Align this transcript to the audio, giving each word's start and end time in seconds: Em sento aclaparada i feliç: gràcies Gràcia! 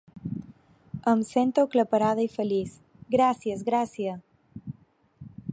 Em 1.11 1.21
sento 1.31 1.61
aclaparada 1.67 2.25
i 2.29 2.33
feliç: 2.39 2.75
gràcies 3.19 3.65
Gràcia! 3.71 4.21